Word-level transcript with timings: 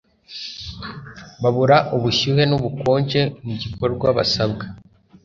babura 1.41 1.77
ubushyuhe 1.95 2.43
n'ubukonje 2.47 3.21
mu 3.45 3.53
gikorwa 3.61 4.07
basabwa 4.17 4.65